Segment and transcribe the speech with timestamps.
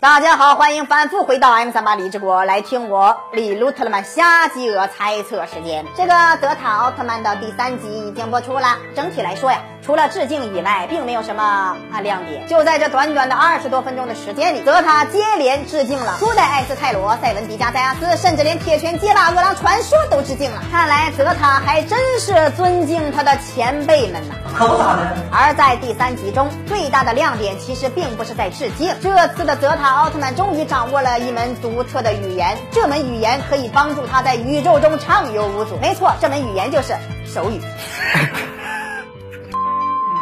[0.00, 5.84] 大家好，欢迎反复回到 M 三八李志国来听我李路特曼瞎鸡鹅猜测时间。
[5.96, 8.76] 这个德塔奥特曼的第三集已经播出了。
[8.94, 12.46] 整体来说呀，除了致敬以外，并没有什么啊亮点。
[12.46, 20.62] 就在这短短的二十多分钟的时间里，德塔接连致敬了初代艾斯泰罗、赛文迪加、塞亚斯，甚至连铁拳街霸、饿狼传说都致敬了。
[20.70, 24.36] 看来德塔还真是尊敬他的前辈们呐。
[24.56, 25.16] 可不咋的。
[25.32, 35.76] 而在第三集中，最大的亮点其实并不是在致敬，这次的泽塔奥特曼终于掌握了一门独特的语言，这门语言可以帮助他在宇宙中畅游无阻。
[35.78, 36.94] 没错，这门语言就是
[37.26, 37.60] 手语。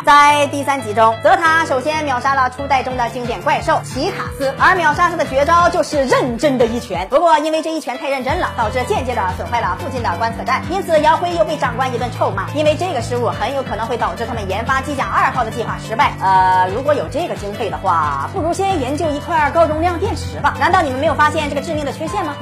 [0.06, 7.08] 在第三集中，泽塔首先秒杀了初代中的经典怪兽奇卡斯，而秒杀他的绝招就是认真的一拳。
[7.08, 12.48] 不过因为这一拳太认真了，导致间接的损坏了附近的观测站，因此姚辉又被长官一顿臭骂。
[12.54, 16.12] 因为这个失误很有可能会导致他们研发机甲二号的计划失败。
[16.22, 20.54] 呃，如果有这个经费的话，不如先研究一块高容量电池吧。
[20.60, 22.36] 难道你们没有发现这个致命的缺陷吗？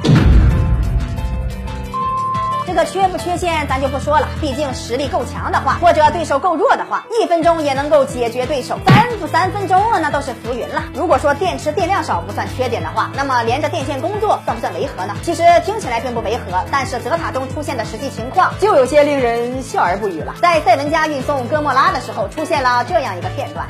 [2.67, 8.79] 这个缺不缺陷咱就不说了，毕竟实力够强的话，或者对手够弱的话，一分钟也能够解决对手。
[8.87, 10.83] 三不三分钟啊，那都是浮云了。
[10.93, 15.15] 如果说电池电量少不算缺点的话，那么连着电线工作算不算违和呢？
[15.21, 20.33] 其实听起来并不违和，但是泽塔中出现的实际情况就有些令人笑而不语了。
[20.41, 23.67] 在赛文家运送哥莫拉的时候，出现了这样一个片段。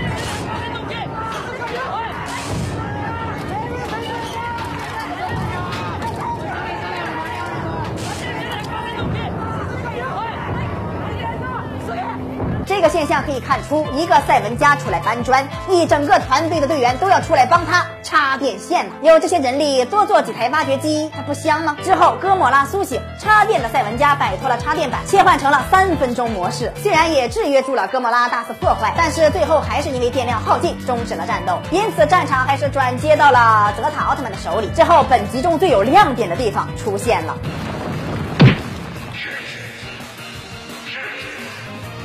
[12.85, 18.93] 个现象可以看出，一个赛文家出来搬砖，一整个团队的队员都要出来帮他插电线呢。
[19.01, 21.75] 有这些人力，多做几台挖掘机，它不香吗？
[21.83, 26.71] 之后，哥莫拉苏醒，插电的赛文家摆脱了插电板，切换成了三分钟模式。
[26.75, 31.59] 虽然也制约住了哥莫拉大肆破坏，但是最后还是因为电量耗尽，终止了战斗。
[31.71, 34.69] 因此，战场还是转接到了泽塔奥特曼的手里。
[34.75, 37.35] 之后，本集中最有亮点的地方出现了。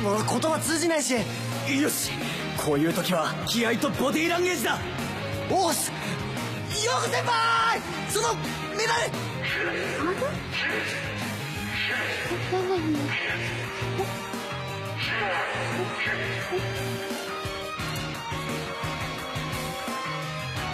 [0.01, 1.21] もう言葉通じないしよ
[1.89, 2.11] し
[2.57, 4.79] こういう時は気合とボディーランゲージだ。
[5.49, 5.91] おーし
[6.85, 7.79] ヨー先輩
[8.09, 9.11] そのメダル。
[9.11, 9.17] ひ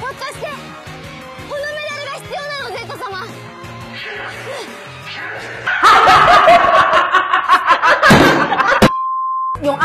[0.03, 0.47] ょっとして
[1.49, 3.27] このメダルが必要なの Z 様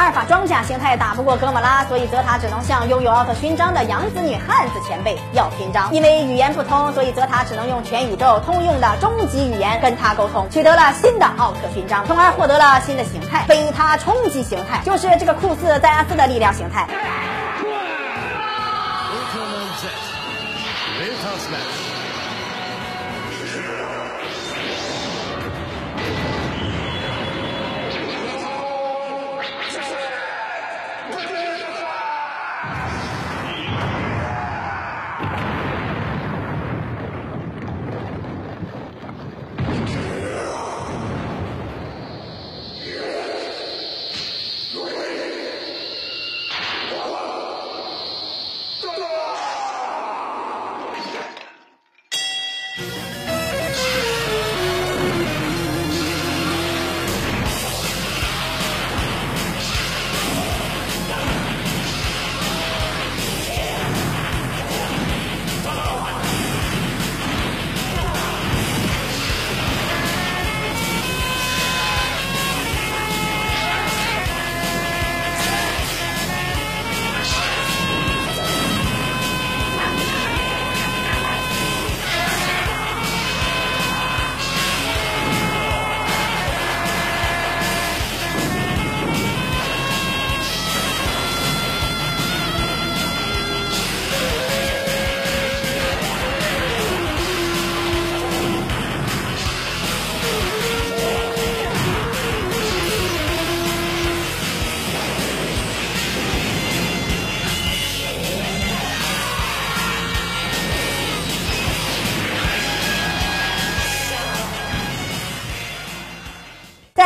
[0.03, 5.95] 阿尔法装甲形态打不过哥莫拉，所以泽塔只能向拥有奥特勋章的养子女汉子前辈要勋章。
[5.95, 16.85] 因为语言不通，所以泽塔只能用全宇宙通用的终极语言跟他沟通，取得了新的奥特勋章，从而获得了新的形态——贝塔冲击形态，就是这个酷似戴亚斯的力量形态。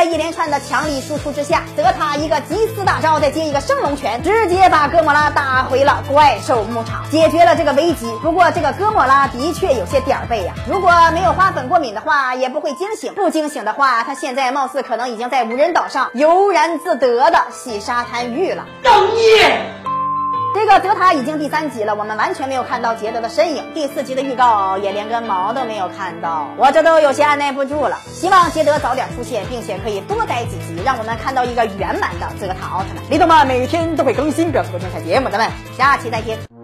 [0.06, 8.06] 一连串的强力输出之下，泽塔一个吉斯大招，再接一个升龙拳，直接把哥莫拉打回了怪兽牧场，解决了这个危机。
[8.22, 18.64] 不过这个哥莫拉的确有些点儿背呀，如果没有花粉过敏的话，也不会惊醒；不惊醒的话，他现在貌似可能已经在无人岛上悠然自得的洗沙滩浴了。
[18.82, 19.85] 等你！
[20.56, 23.62] 这个泽塔已经第三集了，我们完全没有看到杰德的身影。
[23.74, 27.98] 第四集的预告也连根毛都没有看到，我这都有些按耐不住了。
[28.10, 33.04] 希望杰德早点出现，并且可以多待几集，让我们看到一个圆满的泽塔奥特曼。
[33.10, 36.55] 李德曼每天都会更新，不要错过精彩节目，咱们下期再见。